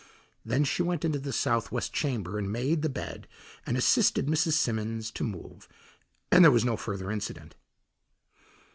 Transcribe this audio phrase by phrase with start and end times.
[0.43, 3.27] Then she went into the southwest chamber and made the bed
[3.67, 4.53] and assisted Mrs.
[4.53, 5.67] Simmons to move,
[6.31, 7.53] and there was no further incident.